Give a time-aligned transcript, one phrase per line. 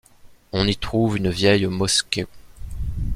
[0.51, 2.25] On y trouve une vieille mosquée.